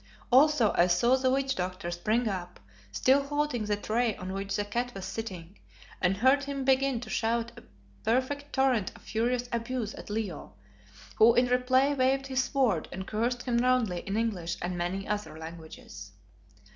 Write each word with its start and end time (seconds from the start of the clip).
Also 0.31 0.73
I 0.75 0.87
saw 0.87 1.15
the 1.15 1.29
witch 1.29 1.53
doctor 1.53 1.91
spring 1.91 2.27
up, 2.27 2.59
still 2.91 3.21
holding 3.21 3.65
the 3.65 3.75
tray 3.77 4.15
on 4.15 4.33
which 4.33 4.55
the 4.55 4.65
cat 4.65 4.95
was 4.95 5.05
sitting, 5.05 5.59
and 6.01 6.17
heard 6.17 6.45
him 6.45 6.65
begin 6.65 6.99
to 7.01 7.09
shout 7.11 7.51
a 7.55 7.61
perfect 8.03 8.51
torrent 8.51 8.91
of 8.95 9.03
furious 9.03 9.47
abuse 9.51 9.93
at 9.93 10.09
Leo, 10.09 10.55
who 11.17 11.35
in 11.35 11.45
reply 11.45 11.93
waved 11.93 12.25
his 12.25 12.43
sword 12.45 12.87
and 12.91 13.05
cursed 13.05 13.43
him 13.43 13.59
roundly 13.59 13.99
in 13.99 14.17
English 14.17 14.57
and 14.59 14.75
many 14.75 15.07
other 15.07 15.37
languages. 15.37 16.11